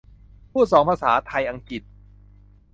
[0.51, 1.81] พูดสองภาษา ไทย-อังกฤษ?